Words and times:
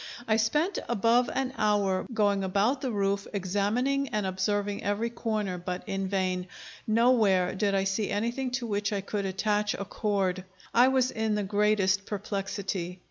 I 0.27 0.35
spent 0.37 0.79
above 0.89 1.29
an 1.31 1.53
hour 1.59 2.07
going 2.11 2.43
about 2.43 2.81
the 2.81 2.89
roof, 2.89 3.27
examining 3.33 4.07
and 4.09 4.25
observing 4.25 4.81
every 4.83 5.11
corner, 5.11 5.59
but 5.59 5.83
in 5.85 6.07
vain; 6.07 6.47
nowhere 6.87 7.53
did 7.53 7.75
I 7.75 7.83
see 7.83 8.09
anything 8.09 8.49
to 8.57 8.65
which 8.65 8.91
I 8.91 9.01
could 9.01 9.27
attach 9.27 9.75
a 9.75 9.85
cord. 9.85 10.43
I 10.73 10.87
was 10.87 11.11
in 11.11 11.35
the 11.35 11.43
greatest 11.43 12.07
perplexity. 12.07 12.99